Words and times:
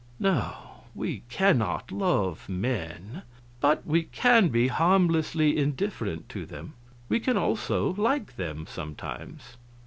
No, 0.19 0.85
we 0.95 1.21
cannot 1.29 1.91
love 1.91 2.49
men, 2.49 3.21
but 3.59 3.85
we 3.85 4.01
can 4.01 4.47
be 4.47 4.67
harmlessly 4.67 5.55
indifferent 5.55 6.27
to 6.29 6.43
them; 6.43 6.73
we 7.07 7.19
can 7.19 7.37
also 7.37 7.93
like 7.93 8.35
them, 8.35 8.65
sometimes. 8.67 9.57